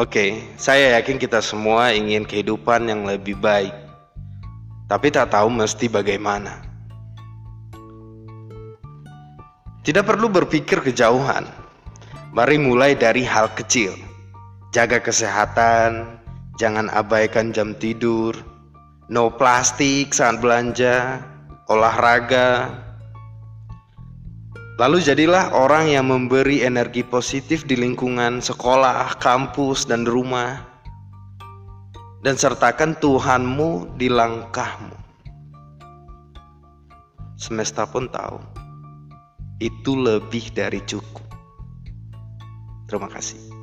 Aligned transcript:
Oke, 0.00 0.40
saya 0.56 0.96
yakin 0.96 1.20
kita 1.20 1.44
semua 1.44 1.92
ingin 1.92 2.24
kehidupan 2.24 2.88
yang 2.88 3.04
lebih 3.04 3.36
baik, 3.36 3.76
tapi 4.88 5.12
tak 5.12 5.28
tahu 5.28 5.52
mesti 5.52 5.92
bagaimana. 5.92 6.64
Tidak 9.84 10.00
perlu 10.00 10.32
berpikir 10.32 10.80
kejauhan, 10.80 11.44
mari 12.32 12.56
mulai 12.56 12.96
dari 12.96 13.28
hal 13.28 13.52
kecil. 13.52 13.92
Jaga 14.72 15.04
kesehatan, 15.04 16.16
jangan 16.56 16.88
abaikan 16.96 17.52
jam 17.52 17.76
tidur, 17.76 18.32
no 19.12 19.28
plastik 19.28 20.16
saat 20.16 20.40
belanja, 20.40 21.20
olahraga, 21.68 22.72
Lalu 24.80 25.04
jadilah 25.04 25.52
orang 25.52 25.92
yang 25.92 26.08
memberi 26.08 26.64
energi 26.64 27.04
positif 27.04 27.68
di 27.68 27.76
lingkungan 27.76 28.40
sekolah, 28.40 29.20
kampus, 29.20 29.84
dan 29.84 30.08
rumah. 30.08 30.64
Dan 32.24 32.40
sertakan 32.40 32.96
Tuhanmu 32.96 34.00
di 34.00 34.08
langkahmu. 34.08 34.96
Semesta 37.36 37.84
pun 37.84 38.08
tahu, 38.08 38.40
itu 39.60 39.92
lebih 40.00 40.48
dari 40.56 40.80
cukup. 40.88 41.28
Terima 42.88 43.12
kasih. 43.12 43.59